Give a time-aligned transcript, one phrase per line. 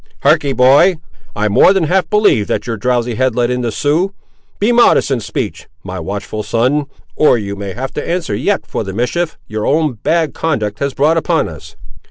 [0.23, 0.97] "Harkee, boy:
[1.35, 4.13] I more than half believe that your drowsy head let in the Siouxes.
[4.57, 8.83] Be modest in speech, my watchful son, or you may have to answer yet for
[8.83, 11.75] the mischief your own bad conduct has brought upon us."